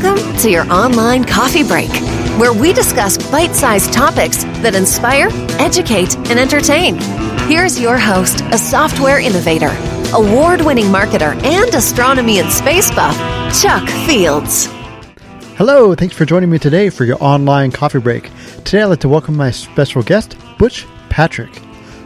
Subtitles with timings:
[0.00, 1.90] Welcome to your online coffee break,
[2.38, 5.28] where we discuss bite sized topics that inspire,
[5.58, 6.96] educate, and entertain.
[7.48, 9.76] Here's your host, a software innovator,
[10.14, 13.16] award winning marketer, and astronomy and space buff,
[13.60, 14.66] Chuck Fields.
[15.56, 18.30] Hello, thanks for joining me today for your online coffee break.
[18.64, 21.60] Today I'd like to welcome my special guest, Butch Patrick.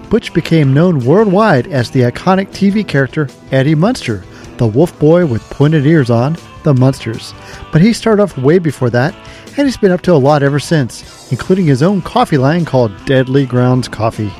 [0.09, 4.25] Butch became known worldwide as the iconic TV character Eddie Munster,
[4.57, 7.35] the wolf boy with pointed ears on, the Munsters.
[7.71, 9.15] But he started off way before that,
[9.57, 12.93] and he's been up to a lot ever since, including his own coffee line called
[13.05, 14.33] Deadly Grounds Coffee.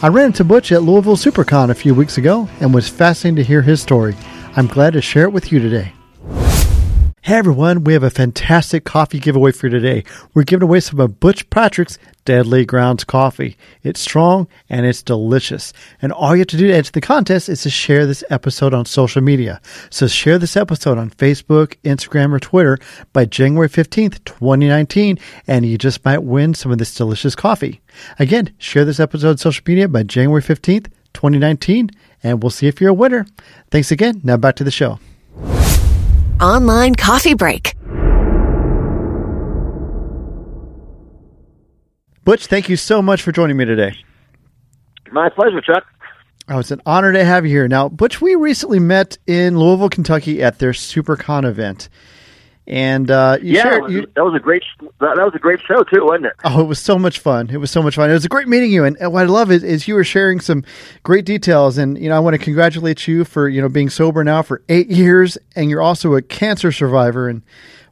[0.00, 3.48] I ran into Butch at Louisville SuperCon a few weeks ago and was fascinated to
[3.48, 4.16] hear his story.
[4.56, 5.92] I'm glad to share it with you today.
[7.28, 10.02] Hey everyone, we have a fantastic coffee giveaway for you today.
[10.32, 13.58] We're giving away some of Butch Patrick's Deadly Grounds coffee.
[13.82, 15.74] It's strong and it's delicious.
[16.00, 18.72] And all you have to do to enter the contest is to share this episode
[18.72, 19.60] on social media.
[19.90, 22.78] So share this episode on Facebook, Instagram, or Twitter
[23.12, 27.82] by January 15th, 2019, and you just might win some of this delicious coffee.
[28.18, 31.90] Again, share this episode on social media by January 15th, 2019,
[32.22, 33.26] and we'll see if you're a winner.
[33.70, 34.22] Thanks again.
[34.24, 34.98] Now back to the show
[36.40, 37.74] online coffee break.
[42.24, 43.96] Butch, thank you so much for joining me today.
[45.10, 45.84] My pleasure, Chuck.
[46.50, 47.68] Oh, it's an honor to have you here.
[47.68, 51.88] Now, Butch, we recently met in Louisville, Kentucky at their SuperCon event.
[52.68, 54.62] And uh, yeah, shared, you, that was a great
[55.00, 56.34] that was a great show too, wasn't it?
[56.44, 57.48] Oh, it was so much fun.
[57.48, 58.10] It was so much fun.
[58.10, 60.04] It was a great meeting you, and, and what I love is, is you were
[60.04, 60.64] sharing some
[61.02, 61.78] great details.
[61.78, 64.62] And you know, I want to congratulate you for you know being sober now for
[64.68, 67.26] eight years, and you're also a cancer survivor.
[67.26, 67.40] And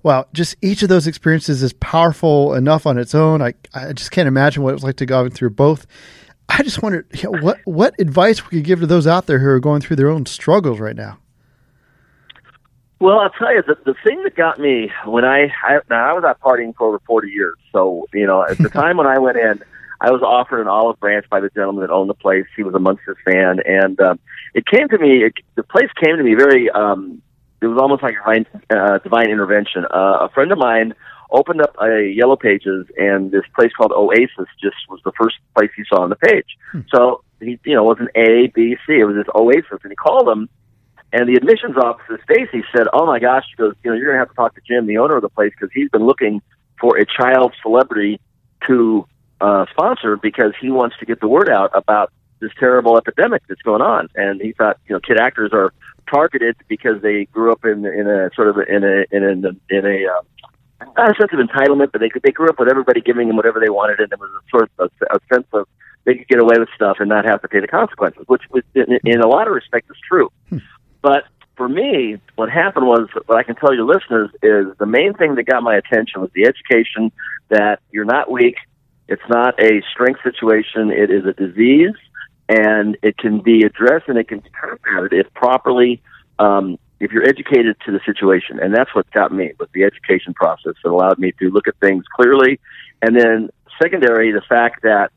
[0.02, 3.40] wow, just each of those experiences is powerful enough on its own.
[3.40, 5.86] I I just can't imagine what it was like to go through both.
[6.50, 9.38] I just wondered you know, what what advice we could give to those out there
[9.38, 11.16] who are going through their own struggles right now.
[12.98, 16.12] Well, I'll tell you the the thing that got me when I, I now I
[16.14, 17.56] was out partying for over forty years.
[17.72, 19.62] So you know, at the time when I went in,
[20.00, 22.46] I was offered an olive branch by the gentleman that owned the place.
[22.56, 24.18] He was a Munsters fan, and um,
[24.54, 25.24] it came to me.
[25.24, 26.70] It, the place came to me very.
[26.70, 27.22] Um,
[27.60, 29.86] it was almost like divine, uh, divine intervention.
[29.86, 30.94] Uh, a friend of mine
[31.30, 35.70] opened up a Yellow Pages, and this place called Oasis just was the first place
[35.76, 36.46] he saw on the page.
[36.72, 36.80] Hmm.
[36.94, 39.00] So he, you know, it wasn't A, B, C.
[39.00, 40.48] It was this Oasis, and he called him
[41.16, 44.16] and the admissions officer, Stacy, said, "Oh my gosh!" She goes, "You know, you're going
[44.16, 46.42] to have to talk to Jim, the owner of the place, because he's been looking
[46.78, 48.20] for a child celebrity
[48.66, 49.06] to
[49.40, 53.62] uh, sponsor because he wants to get the word out about this terrible epidemic that's
[53.62, 55.72] going on." And he thought, you know, kid actors are
[56.06, 59.86] targeted because they grew up in in a sort of in a in a in
[59.86, 63.28] a uh, not a sense of entitlement, but they they grew up with everybody giving
[63.28, 65.66] them whatever they wanted, and there was a sort of a, a sense of
[66.04, 68.62] they could get away with stuff and not have to pay the consequences, which was,
[68.74, 70.30] in, in a lot of respects is true.
[71.02, 71.24] But
[71.56, 75.34] for me, what happened was what I can tell your listeners is the main thing
[75.36, 77.10] that got my attention was the education
[77.48, 78.56] that you're not weak.
[79.08, 80.90] It's not a strength situation.
[80.90, 81.94] It is a disease,
[82.48, 86.02] and it can be addressed and it can be combated if properly,
[86.38, 88.58] um, if you're educated to the situation.
[88.60, 91.78] And that's what got me was the education process that allowed me to look at
[91.80, 92.60] things clearly.
[93.00, 95.10] And then secondary, the fact that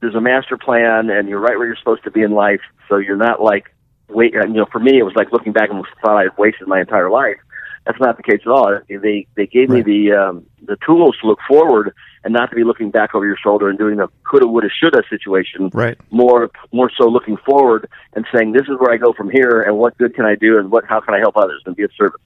[0.00, 2.60] there's a master plan and you're right where you're supposed to be in life.
[2.88, 3.74] So you're not like
[4.08, 6.68] wait, you know, for me, it was like looking back and thought I had wasted
[6.68, 7.38] my entire life.
[7.86, 8.80] That's not the case at all.
[8.88, 9.84] They they gave right.
[9.84, 11.94] me the um, the tools to look forward
[12.24, 15.02] and not to be looking back over your shoulder and doing the coulda, woulda, shoulda
[15.10, 15.70] situation.
[15.74, 15.98] Right.
[16.10, 19.76] More more so looking forward and saying, this is where I go from here, and
[19.76, 21.90] what good can I do, and what how can I help others and be of
[21.96, 22.20] service.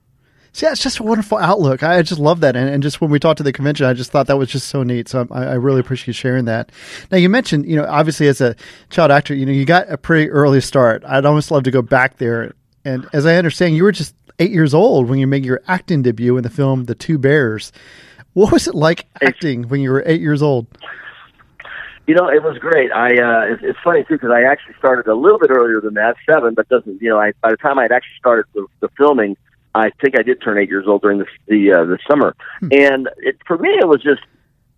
[0.53, 1.83] See, yeah, it's just a wonderful outlook.
[1.83, 4.11] I just love that, and, and just when we talked to the convention, I just
[4.11, 5.09] thought that was just so neat.
[5.09, 6.73] So I, I really appreciate you sharing that.
[7.11, 8.57] Now, you mentioned, you know, obviously as a
[8.91, 11.05] child actor, you know, you got a pretty early start.
[11.07, 12.55] I'd almost love to go back there.
[12.85, 16.03] And as I understand, you were just eight years old when you made your acting
[16.03, 17.73] debut in the film The Two Bears.
[18.33, 20.67] What was it like acting when you were eight years old?
[22.07, 22.91] You know, it was great.
[22.91, 25.95] I uh, it's, it's funny too because I actually started a little bit earlier than
[25.95, 27.19] that, seven, but doesn't you know?
[27.19, 29.37] I by the time I'd actually started the, the filming,
[29.79, 32.69] I think I did turn eight years old during the the uh, the summer, hmm.
[32.73, 34.23] and it, for me it was just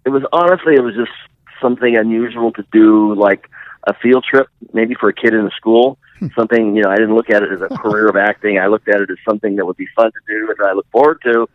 [0.05, 1.13] it was honestly it was just
[1.61, 3.49] something unusual to do like
[3.87, 5.99] a field trip maybe for a kid in a school.
[6.19, 6.27] Hmm.
[6.37, 8.59] something you know I didn't look at it as a career of acting.
[8.59, 10.73] I looked at it as something that would be fun to do and that I
[10.73, 11.49] look forward to.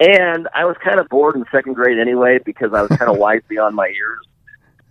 [0.00, 3.18] And I was kind of bored in second grade anyway because I was kind of
[3.24, 4.26] wise beyond my years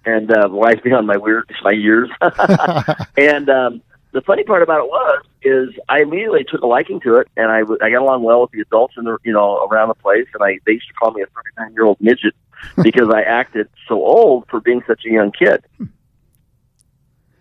[0.05, 2.09] and uh, wise beyond my weird my years.
[3.17, 3.81] And um
[4.11, 7.51] the funny part about it was is I immediately took a liking to it, and
[7.51, 10.27] I, I got along well with the adults in the you know around the place,
[10.33, 11.25] and I they used to call me a
[11.57, 12.33] 39 year old midget
[12.75, 12.81] hmm.
[12.83, 15.63] because I acted so old for being such a young kid.
[15.77, 15.85] Hmm.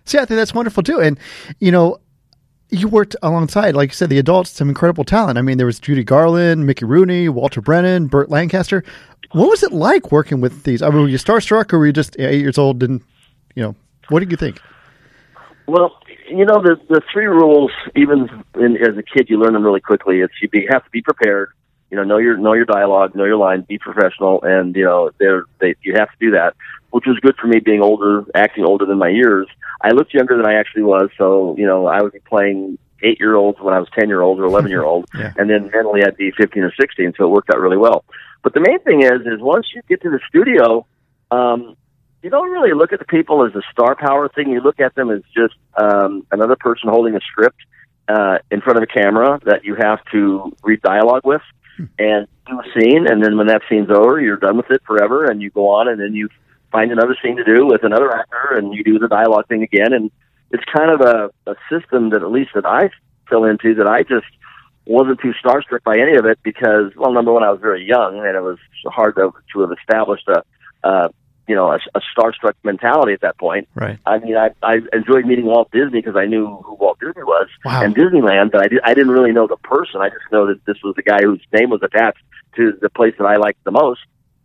[0.05, 1.19] See, I think that's wonderful too, and
[1.59, 1.99] you know.
[2.73, 5.37] you worked alongside, like you said, the adults, some incredible talent.
[5.39, 8.85] I mean, there was Judy Garland, Mickey Rooney, Walter Brennan, Burt Lancaster.
[9.33, 10.81] What was it like working with these?
[10.81, 13.01] I mean, were you starstruck or were you just eight years old and,
[13.57, 13.75] you know,
[14.09, 14.61] what did you think?
[15.67, 16.01] Well,
[16.31, 19.81] you know, the the three rules, even in, as a kid, you learn them really
[19.81, 20.21] quickly.
[20.21, 21.51] It's you be, have to be prepared.
[21.91, 25.11] You know, know your know your dialogue, know your line, be professional, and you know,
[25.19, 26.55] they're, they you have to do that,
[26.91, 29.49] which was good for me being older, acting older than my years.
[29.83, 33.35] I looked younger than I actually was, so you know, I was playing eight year
[33.35, 35.33] olds when I was ten year olds or eleven year old, Yeah.
[35.37, 38.05] and then mentally I'd be fifteen or sixteen, so it worked out really well.
[38.43, 40.87] But the main thing is, is once you get to the studio,
[41.31, 41.77] um,
[42.23, 44.51] you don't really look at the people as a star power thing.
[44.51, 47.59] You look at them as just um, another person holding a script
[48.09, 51.43] uh, in front of a camera that you have to read dialogue with
[51.99, 53.07] and do a scene.
[53.07, 55.89] And then when that scene's over, you're done with it forever, and you go on,
[55.89, 56.29] and then you
[56.71, 59.93] find another scene to do with another actor, and you do the dialogue thing again.
[59.93, 60.11] And
[60.51, 62.91] it's kind of a, a system that at least that I
[63.29, 64.27] fell into that I just
[64.87, 68.19] wasn't too starstruck by any of it because, well, number one, I was very young,
[68.19, 70.43] and it was hard to to have established a,
[70.87, 71.09] uh,
[71.51, 73.69] you know, a, a starstruck mentality at that point.
[73.75, 73.99] Right.
[74.07, 77.49] I mean, I I enjoyed meeting Walt Disney because I knew who Walt Disney was
[77.65, 77.83] Wow.
[77.83, 80.01] and Disneyland, but I did I didn't really know the person.
[80.01, 82.23] I just know that this was the guy whose name was attached
[82.57, 84.01] to the place that I liked the most.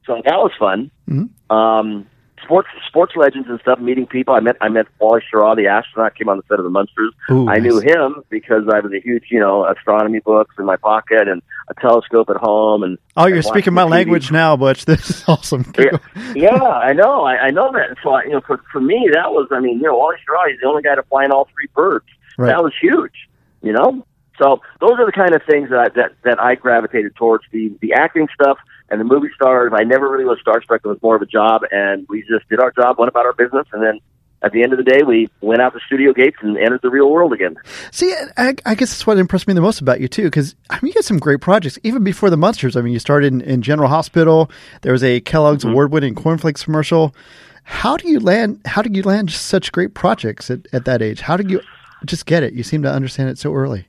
[0.06, 0.90] So that was fun.
[1.08, 1.30] Mhm.
[1.56, 2.08] Um,
[2.46, 3.80] sports sports legends and stuff.
[3.80, 4.34] Meeting people.
[4.34, 7.14] I met I met Wally Schirra, the astronaut, came on the set of the Munsters.
[7.32, 7.64] Ooh, I nice.
[7.64, 11.42] knew him because I was a huge, you know, astronomy books in my pocket and
[11.68, 12.84] a telescope at home.
[12.84, 13.90] And Oh, you're speaking my TV.
[13.90, 14.86] language now, Butch.
[14.96, 15.74] This is awesome.
[15.78, 15.98] Yeah,
[16.36, 17.98] yeah, I know, I, I know that.
[18.04, 20.50] So, I, you know, for for me, that was, I mean, you know, Wally Schirra,
[20.52, 22.06] he's the only guy to fly in all three birds.
[22.38, 22.48] Right.
[22.48, 23.14] That was huge,
[23.62, 24.06] you know.
[24.38, 27.72] So those are the kind of things that I, that that I gravitated towards the
[27.82, 28.58] the acting stuff
[28.90, 29.72] and the movie stars.
[29.76, 30.80] I never really was starstruck.
[30.84, 33.34] It was more of a job, and we just did our job, went about our
[33.34, 34.00] business, and then
[34.44, 36.90] at the end of the day, we went out the studio gates and entered the
[36.92, 37.56] real world again.
[37.90, 40.76] See, I, I guess that's what impressed me the most about you too, because I
[40.82, 42.76] mean, you had some great projects even before the Munsters.
[42.76, 44.52] I mean, you started in, in General Hospital.
[44.82, 45.72] There was a Kellogg's Mm-hmm.
[45.72, 47.16] award-winning cornflakes commercial.
[47.64, 48.62] How do you land?
[48.66, 51.22] How did you land such great projects at, at that age?
[51.22, 51.62] How did you
[52.06, 52.54] just get it?
[52.54, 53.88] You seem to understand it so early.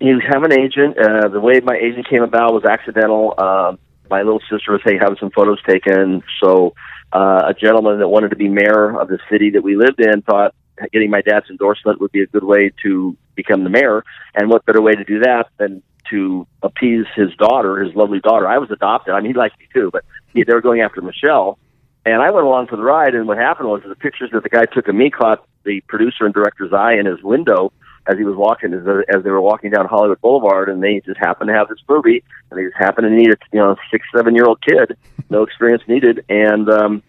[0.00, 0.98] You have an agent.
[0.98, 3.34] Uh, the way my agent came about was accidental.
[3.36, 3.76] Uh,
[4.10, 6.22] my little sister was hey, having some photos taken.
[6.42, 6.74] So
[7.12, 10.22] uh, a gentleman that wanted to be mayor of the city that we lived in
[10.22, 10.54] thought
[10.92, 14.04] getting my dad's endorsement would be a good way to become the mayor.
[14.34, 18.48] And what better way to do that than to appease his daughter, his lovely daughter?
[18.48, 19.14] I was adopted.
[19.14, 21.58] I mean, he liked me too, but he, they were going after Michelle.
[22.04, 24.50] And I went along for the ride, and what happened was the pictures that the
[24.50, 27.72] guy took of me caught the producer and director's eye in his window
[28.06, 28.82] as he was walking, as,
[29.14, 32.22] as they were walking down Hollywood Boulevard, and they just happened to have this movie,
[32.50, 34.96] and they just happened to need a you know six, seven year old kid,
[35.30, 37.02] no experience needed, and um,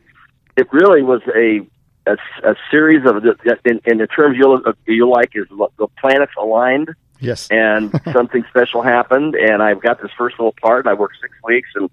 [0.56, 1.60] it really was a
[2.08, 6.34] a, a series of the, in, in the terms you'll you'll like is the planets
[6.40, 6.90] aligned
[7.20, 7.48] Yes.
[7.50, 11.34] and something special happened, and I've got this first little part, and I worked six
[11.44, 11.90] weeks, and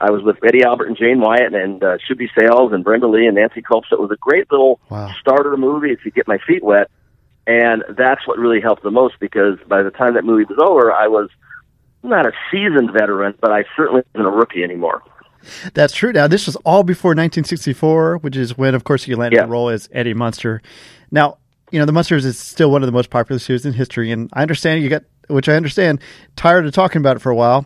[0.00, 3.26] I was with Eddie Albert and Jane Wyatt, and uh, Soupy Sales, and Brenda Lee,
[3.26, 3.84] and Nancy Kulp.
[3.90, 5.12] So it was a great little Wow.
[5.20, 6.88] start of the movie if you get my feet wet,
[7.50, 10.92] and that's what really helped the most because by the time that movie was over,
[10.92, 11.28] I was
[12.02, 15.02] not a seasoned veteran, but I certainly wasn't a rookie anymore.
[15.74, 16.12] That's true.
[16.12, 19.44] Now, this was all before 1964, which is when, of course, you landed Yeah.
[19.46, 20.60] the role as Eddie Munster.
[21.10, 21.38] Now,
[21.70, 24.28] you know, The Munsters is still one of the most popular series in history, and
[24.32, 26.00] I understand you got, which I understand,
[26.36, 27.64] tired of talking about it for a while,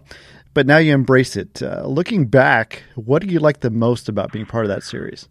[0.54, 1.62] but now you embrace it.
[1.62, 5.28] Uh, looking back, what do you like the most about being part of that series?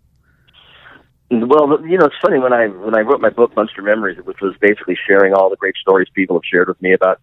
[1.32, 4.40] Well, you know, it's funny when I when I wrote my book Munster Memories, which
[4.42, 7.20] was basically sharing all the great stories people have shared with me about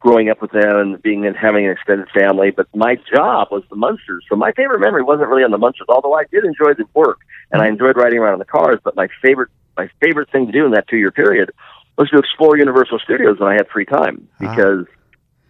[0.00, 2.50] growing up with them and being and having an extended family.
[2.50, 5.86] But my job was the Munsters, so my favorite memory wasn't really on the Munsters,
[5.88, 7.18] although I did enjoy the work
[7.50, 8.78] and I enjoyed riding around in the cars.
[8.82, 11.50] But my favorite my favorite thing to do in that two year period
[11.98, 14.50] was to explore Universal Studios when I had free time Ah.
[14.50, 14.86] because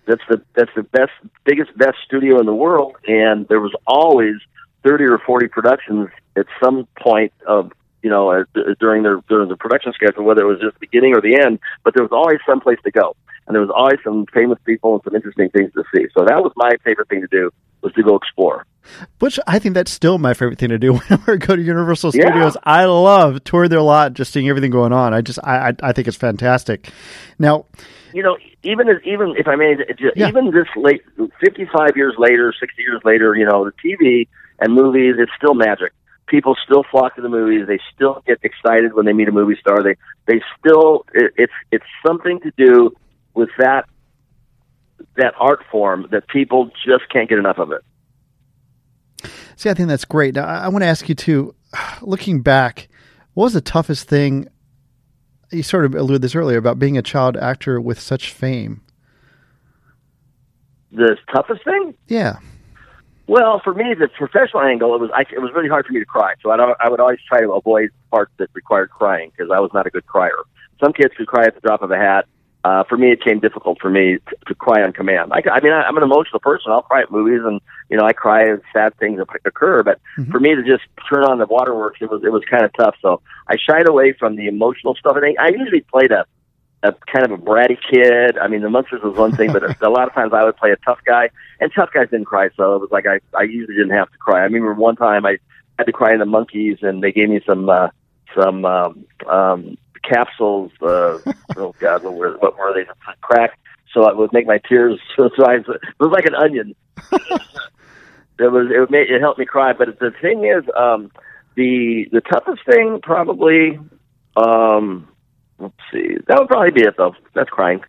[0.07, 1.13] that's the that's the best
[1.45, 4.37] biggest best studio in the world, and there was always
[4.85, 7.73] thirty or forty productions at some point of
[8.03, 8.45] you know uh,
[8.81, 11.59] during their during the production schedule, whether it was just the beginning or the end.
[11.85, 14.95] But there was always some place to go, and there was always some famous people
[14.95, 16.07] and some interesting things to see.
[16.17, 17.51] So that was my favorite thing to do
[17.83, 18.65] was to go explore.
[19.19, 22.13] Which I think that's still my favorite thing to do whenever I go to Universal
[22.15, 22.27] Yeah.
[22.27, 22.57] Studios.
[22.65, 25.15] I love touring their lot, just seeing everything going on.
[25.15, 26.91] I just, I, I, I think it's fantastic.
[27.39, 27.65] Now,
[28.13, 29.77] you know, even as even if I may,
[30.17, 30.29] Yeah.
[30.29, 31.03] even this late,
[31.41, 34.29] fifty-five years later, sixty years later, you know, the TV
[34.65, 35.93] and movies, it's still magic.
[36.27, 37.67] People still flock to the movies.
[37.67, 39.83] They still get excited when they meet a movie star.
[39.83, 42.95] They they still it, it's it's something to do
[43.35, 43.87] with that
[45.17, 47.83] that art form that people just can't get enough of it.
[49.57, 50.35] See, I think that's great.
[50.35, 51.55] Now, I, I want to ask you too.
[52.01, 52.89] Looking back,
[53.35, 54.49] what was the toughest thing
[55.55, 58.83] you sort of alluded this earlier about being a child actor with such fame.
[60.93, 61.95] The toughest thing?
[62.07, 62.39] Yeah.
[63.27, 66.01] Well, for me, the professional angle, it was I, it was really hard for me
[66.01, 66.35] to cry.
[66.43, 69.61] So I, don't, I would always try to avoid parts that required crying because I
[69.61, 70.37] was not a good crier.
[70.83, 72.27] Some kids could cry at the drop of a hat.
[72.65, 75.33] Uh, for me, it came difficult for me to, to cry on command.
[75.35, 76.73] I, I mean, I, I'm an emotional person.
[76.73, 79.83] I'll cry at movies, and you know, I cry as sad things occur.
[79.83, 80.31] But mm-hmm.
[80.31, 82.97] for me to just turn on the waterworks, it was it was kind of tough.
[83.01, 85.17] So I shied away from the emotional stuff.
[85.17, 86.27] And I, I usually played a
[86.85, 88.37] a kind of a bratty kid.
[88.39, 90.71] I mean, the Munsters was one thing, but a lot of times I would play
[90.71, 93.77] a tough guy, and tough guys didn't cry, so it was like I I usually
[93.77, 94.41] didn't have to cry.
[94.41, 95.39] I remember one time I
[95.79, 97.89] had to cry in the Monkees, and they gave me some uh,
[98.39, 100.73] some um, um, capsules.
[100.81, 101.19] Uh,
[101.57, 102.87] oh God, what were what were they?
[103.23, 103.59] Crack.
[103.93, 105.01] So it would make my tears.
[105.17, 105.67] So, so I, it
[105.99, 106.75] was like an onion.
[108.39, 109.73] it was it made it helped me cry.
[109.73, 111.11] But the thing is, um,
[111.55, 113.79] the the toughest thing probably.
[114.37, 115.09] Um,
[115.59, 116.17] let's see.
[116.29, 117.15] That would probably be it, though.
[117.35, 117.83] That's crying.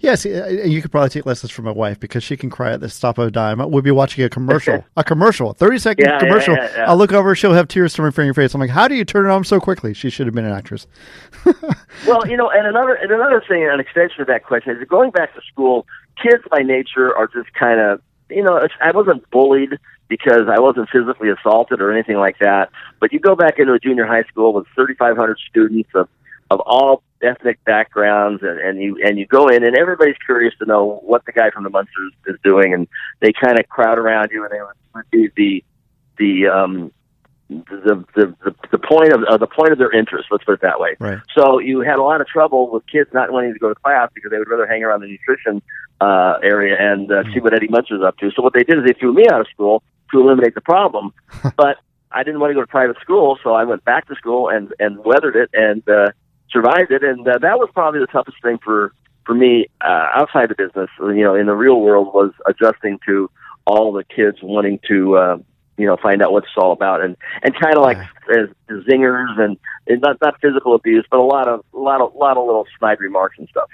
[0.00, 2.80] Yes, uh, you could probably take lessons from my wife because she can cry at
[2.80, 3.60] the stop of a dime.
[3.60, 6.54] Uh, we'll be watching a commercial, a commercial, a thirty second yeah, commercial.
[6.54, 8.54] Yeah, yeah, I'll look over, she'll have tears coming from your face.
[8.54, 9.94] I'm like, how do you turn it on so quickly?
[9.94, 10.86] She should have been an actress.
[12.06, 15.10] well, you know, and another and another thing, an extension of that question is going
[15.10, 15.86] back to school.
[16.22, 20.90] Kids by nature are just kind of, you know, I wasn't bullied because I wasn't
[20.90, 22.70] physically assaulted or anything like that.
[23.00, 26.08] But you go back into a junior high school with 3,500 students of
[26.52, 30.66] of all ethnic backgrounds and, and you and you go in and everybody's curious to
[30.66, 32.88] know what the guy from the Munsters is doing and
[33.20, 35.64] they kind of crowd around you and they would be the
[36.18, 36.92] the um
[37.48, 40.28] the the the, the point of uh, the point of their interest.
[40.30, 40.96] Let's put it that way.
[40.98, 41.18] Right.
[41.36, 44.10] So you had a lot of trouble with kids not wanting to go to class
[44.14, 45.62] because they would rather hang around the nutrition
[46.00, 47.32] uh, area and uh, mm-hmm.
[47.32, 48.30] see what Eddie Munster's up to.
[48.34, 49.82] So what they did is they threw me out of school
[50.12, 51.12] to eliminate the problem.
[51.56, 51.78] but
[52.10, 54.72] I didn't want to go to private school, so I went back to school and
[54.78, 56.10] and weathered it and uh,
[56.52, 58.92] survived it, and uh, that was probably the toughest thing for
[59.24, 60.90] for me uh, outside the business.
[60.98, 63.30] You know, in the real world, was adjusting to
[63.66, 65.16] all the kids wanting to.
[65.16, 65.36] Uh,
[65.76, 67.98] you know, find out what it's all about, and and kind of like
[68.70, 72.36] zingers and, and not not physical abuse, but a lot of a lot of lot
[72.36, 73.68] of little snide remarks and stuff.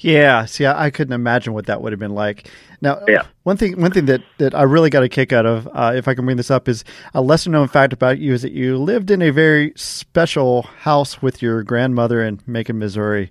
[0.00, 2.50] Yeah, see, I, I, couldn't imagine what that would have been like.
[2.80, 3.26] Now, yeah.
[3.42, 6.08] one thing, one thing that, that I really got a kick out of, uh, if
[6.08, 6.84] I can bring this up, is
[7.14, 11.20] a lesser known fact about you is that you lived in a very special house
[11.20, 13.30] with your grandmother in Macon, Missouri.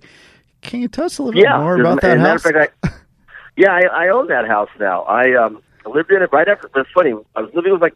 [0.61, 2.43] Can you tell us a little yeah, bit more about that house?
[2.43, 2.89] Fact, I,
[3.55, 5.03] yeah, I, I own that house now.
[5.03, 6.69] I um, lived in it right after.
[6.75, 7.13] It's funny.
[7.35, 7.91] I was living with my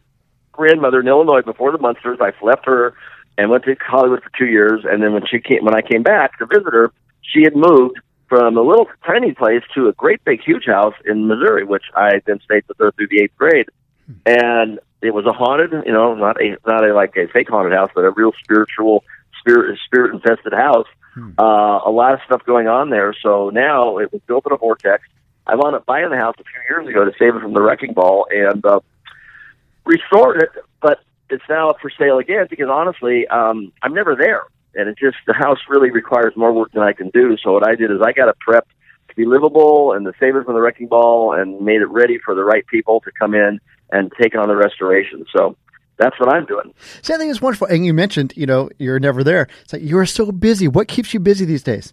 [0.52, 2.18] grandmother in Illinois before the Munsters.
[2.20, 2.94] I left her
[3.38, 6.02] and went to Hollywood for two years, and then when she came, when I came
[6.02, 6.92] back to visit her,
[7.22, 11.26] she had moved from a little tiny place to a great big huge house in
[11.26, 13.68] Missouri, which I then stayed with her through the eighth grade.
[14.26, 17.72] And it was a haunted, you know, not a not a like a fake haunted
[17.72, 19.04] house, but a real spiritual,
[19.38, 20.86] spirit spirit infested house.
[21.14, 21.30] Hmm.
[21.38, 23.14] Uh, a lot of stuff going on there.
[23.22, 25.04] So now it was built in a vortex.
[25.46, 27.62] I wound up buying the house a few years ago to save it from the
[27.62, 28.80] wrecking ball and uh,
[29.90, 30.50] restored it.
[30.80, 34.44] But it's now up for sale again because honestly, um, I'm never there
[34.74, 37.36] and it just the house really requires more work than I can do.
[37.42, 38.70] So what I did is I got it prepped
[39.08, 42.18] to be livable and the save it from the wrecking ball and made it ready
[42.24, 45.24] for the right people to come in and take on the restoration.
[45.36, 45.56] So
[45.98, 46.72] that's what I'm doing.
[47.02, 47.66] See, I think it's wonderful.
[47.66, 49.48] And you mentioned, you know, you're never there.
[49.62, 50.68] It's like you're so busy.
[50.68, 51.92] What keeps you busy these days?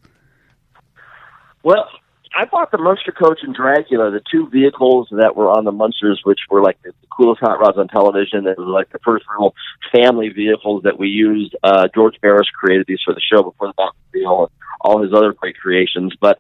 [1.64, 1.90] Well,
[2.38, 6.22] I bought the Munster Coach and Dragula, the two vehicles that were on the Munsters,
[6.24, 8.46] which were like the, coolest hot rods on television.
[8.46, 9.56] It was like the first real
[9.92, 11.56] family vehicles that we used.
[11.64, 14.52] Uh, George Barris created these for the show before the Batmobile and
[14.82, 16.14] all his other great creations.
[16.22, 16.40] But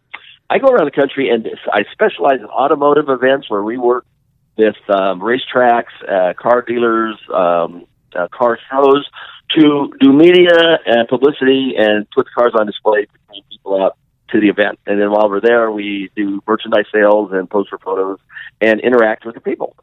[0.51, 4.05] I go around the country and I specialize in automotive events where we work
[4.55, 9.03] with um, racetracks, uh, car dealers, um, uh, car shows
[9.57, 13.97] to do media and publicity and put the cars on display to bring people out
[14.29, 14.79] to the event.
[14.85, 18.19] And then while we're there, we do merchandise sales and post for photos
[18.61, 19.75] and interact with the people.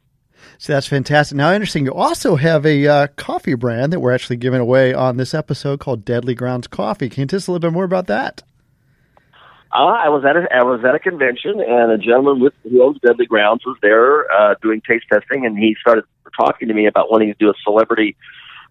[0.59, 1.37] So that's fantastic.
[1.37, 5.17] Now, interesting, you also have a uh, coffee brand that we're actually giving away on
[5.17, 7.09] this episode called Deadly Grounds Coffee.
[7.09, 8.43] Can you tell us a little bit more about that?
[9.73, 12.81] Uh, I was at a I was at a convention, and a gentleman with who
[12.85, 16.05] owns Deadly Grounds was there uh, doing taste testing, and he started
[16.39, 18.17] talking to me about wanting to do a celebrity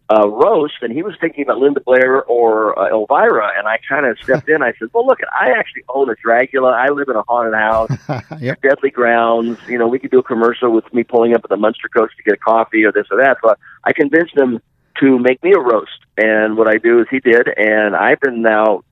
[0.10, 4.06] uh, roast, and he was thinking about Linda Blair or uh, Elvira, and I kind
[4.06, 4.62] of stepped in.
[4.62, 6.74] I said, "Well, look, I actually own a Dragula.
[6.74, 7.92] I live in a haunted house,
[8.42, 8.62] yep.
[8.62, 9.60] deadly grounds.
[9.68, 12.12] You know, we could do a commercial with me pulling up at the Munster Coach
[12.18, 14.62] to get a coffee or this or that." So I convinced him
[15.00, 18.42] to make me a roast, and what I do is he did, and I've been
[18.42, 18.84] now.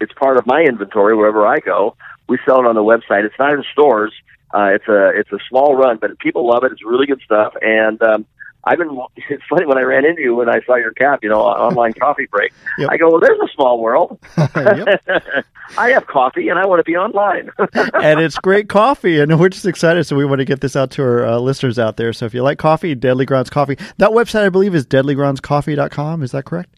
[0.00, 1.96] It's part of my inventory wherever I go.
[2.28, 3.24] We sell it on the website.
[3.24, 4.12] It's not in stores.
[4.52, 6.72] Uh, it's a it's a small run, but people love it.
[6.72, 8.26] It's really good stuff, and um,
[8.66, 8.90] I've been.
[9.28, 11.20] It's funny when I ran into you when I saw your cap.
[11.22, 12.52] You know, online coffee break.
[12.78, 12.90] Yep.
[12.90, 14.18] I go, well, there's a small world.
[14.36, 17.50] I have coffee and I want to be online.
[17.58, 20.04] and it's great coffee, and we're just excited.
[20.04, 22.12] So we want to get this out to our uh, listeners out there.
[22.12, 23.78] So if you like coffee, Deadly Grounds Coffee.
[23.98, 26.22] That website, I believe, is deadlygroundscoffee.com.
[26.22, 26.70] Is that correct?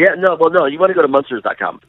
[0.00, 1.80] yeah, no, well, no, you want to go to Munsters.com.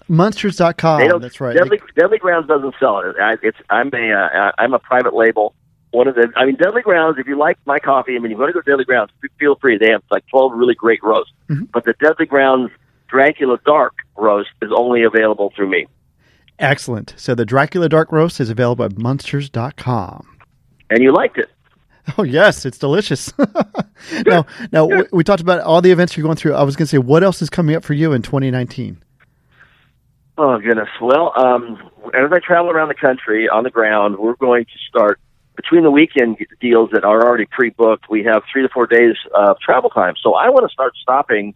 [1.08, 1.22] Don't.
[1.22, 1.56] That's right.
[1.56, 3.16] Deadly, Deadly Grounds doesn't sell it.
[3.22, 5.56] I, it's I'm a uh, I'm a private label.
[5.92, 7.18] One of the I mean Deadly Grounds.
[7.20, 9.12] If you like my coffee, I mean you want to go to Deadly Grounds.
[9.40, 9.78] Feel free.
[9.78, 11.34] They have like twelve really great roasts.
[11.50, 11.70] Mhm.
[11.72, 12.72] But the Deadly Grounds
[13.10, 15.88] Dracula Dark roast is only available through me.
[16.60, 17.14] Excellent.
[17.18, 20.28] So the Dracula Dark Roast is available at munsters.com.
[20.90, 21.50] And you liked it.
[22.18, 23.32] Oh yes, it's delicious.
[24.26, 26.54] now, now we, we talked about all the events you're going through.
[26.54, 29.02] I was going to say, what else is coming up for you in 2019?
[30.38, 30.90] Oh goodness.
[31.02, 31.78] Well, um,
[32.14, 35.20] as I travel around the country on the ground, we're going to start
[35.62, 38.10] between the weekend deals that are already pre-booked.
[38.10, 41.54] We have three to four days of travel time, so I want to start stopping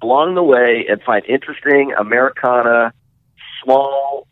[0.00, 2.92] along the way and find interesting Americana,
[3.64, 4.28] small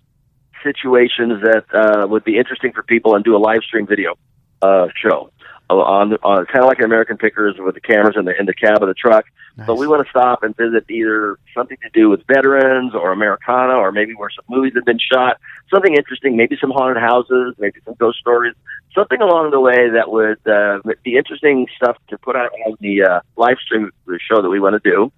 [0.62, 4.14] situations that uh, would be interesting for people, and do a live stream video
[4.62, 5.30] uh, show
[5.68, 8.82] on on kind of like American Pickers with the cameras in the in the cab
[8.82, 9.26] of the truck.
[9.56, 9.66] Nice.
[9.66, 13.74] But we want to stop and visit either something to do with veterans or Americana,
[13.74, 15.38] or maybe where some movies have been shot.
[15.72, 18.54] Something interesting, maybe some haunted houses, maybe some ghost stories.
[18.94, 23.02] Something along the way that would uh, be interesting stuff to put out on the
[23.02, 25.10] uh, live stream the show that we want to do.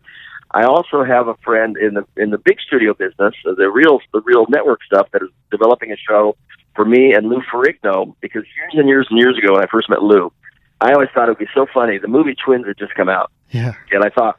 [0.50, 4.22] I also have a friend in the in the big studio business, the real the
[4.22, 6.36] real network stuff that is developing a show
[6.78, 8.14] for me and Lou Ferrigno.
[8.20, 10.32] Because years and years and years ago, when I first met Lou,
[10.80, 11.98] I always thought it would be so funny.
[11.98, 13.74] The movie Twins had just come out, Yeah.
[13.90, 14.38] and I thought,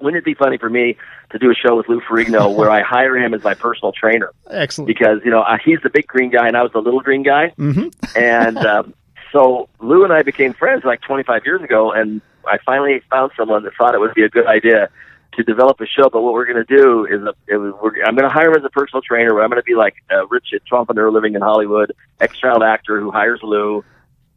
[0.00, 0.96] wouldn't it be funny for me
[1.32, 4.30] to do a show with Lou Ferrigno where I hire him as my personal trainer?
[4.48, 4.86] Excellent.
[4.86, 7.48] Because you know he's the big green guy and I was the little green guy,
[7.56, 8.94] hmm and um,
[9.32, 13.64] so Lou and I became friends like 25 years ago, and I finally found someone
[13.64, 14.88] that thought it would be a good idea
[15.36, 16.08] to develop a show.
[16.10, 18.50] But what we're going to do is, a, it was, we're, I'm going to hire
[18.50, 19.40] him as a personal trainer.
[19.40, 23.40] I'm going to be like a rich entrepreneur living in Hollywood, ex-child actor who hires
[23.42, 23.84] Lou.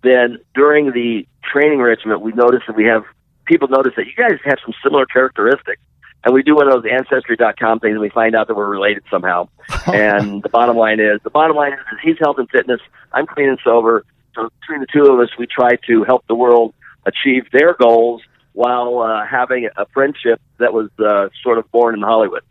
[0.04, 3.04] Then during the training regiment, we notice that we have
[3.46, 5.82] people notice that you guys have some similar characteristics.
[6.24, 9.04] And we do one of those ancestry.com things and we find out that we're related
[9.10, 9.48] somehow.
[9.88, 12.82] and the bottom line is, the bottom line is he's health and fitness.
[13.14, 14.06] I'm clean and sober.
[14.36, 16.74] So between the two of us, we try to help the world
[17.06, 18.22] achieve their goals
[18.54, 22.44] while uh, having a friendship that was uh, sort of born in Hollywood.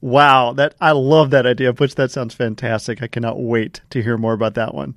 [0.00, 1.94] Wow, that I love that idea, Butch.
[1.94, 3.02] That sounds fantastic.
[3.02, 4.96] I cannot wait to hear more about that one.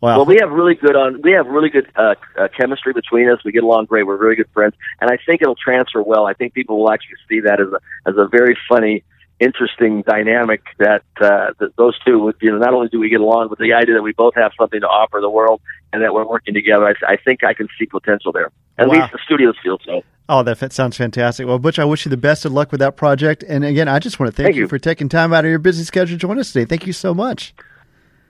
[0.00, 0.16] Wow.
[0.16, 1.20] Well, we have really good on.
[1.22, 3.38] We have really good uh, uh, chemistry between us.
[3.44, 4.06] We get along great.
[4.06, 6.26] We're very good friends, and I think it'll transfer well.
[6.26, 9.04] I think people will actually see that as a as a very funny,
[9.40, 12.36] interesting dynamic that uh, that those two would.
[12.40, 14.52] You know, not only do we get along, but the idea that we both have
[14.58, 15.60] something to offer the world
[15.92, 16.86] and that we're working together.
[16.86, 18.50] I, I think I can see potential there.
[18.78, 18.94] At Wow.
[18.94, 20.02] least the studios feel so.
[20.28, 21.46] Oh, that sounds fantastic.
[21.48, 23.42] Well, Butch, I wish you the best of luck with that project.
[23.42, 24.68] And again, I just want to thank, Thank you you.
[24.68, 26.64] for taking time out of your busy schedule to join us today.
[26.66, 27.52] Thank you so much.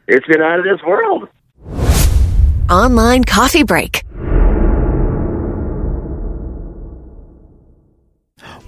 [0.09, 1.29] It's been out of this world.
[2.70, 4.03] Online coffee break.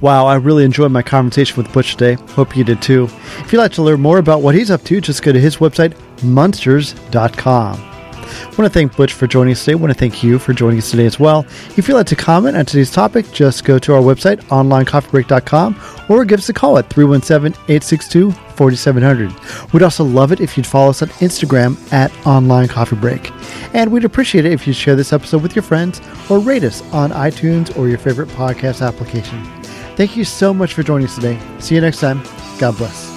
[0.00, 2.14] Wow, I really enjoyed my conversation with Butch today.
[2.32, 3.04] Hope you did too.
[3.38, 5.58] If you'd like to learn more about what he's up to, just go to his
[5.58, 7.92] website, munsters.com.
[8.32, 9.72] I want to thank Butch for joining us today.
[9.72, 11.46] I want to thank you for joining us today as well.
[11.76, 16.24] If you'd like to comment on today's topic, just go to our website, onlinecoffeebreak.com, or
[16.24, 19.72] give us a call at 317 862 4700.
[19.72, 23.30] We'd also love it if you'd follow us on Instagram at Online Coffee Break.
[23.74, 26.82] And we'd appreciate it if you'd share this episode with your friends or rate us
[26.92, 29.62] on iTunes or your favorite podcast application.
[29.96, 31.38] Thank you so much for joining us today.
[31.59, 32.22] See you next time.
[32.59, 33.12] God bless.